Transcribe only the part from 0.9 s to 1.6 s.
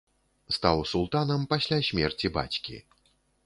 султанам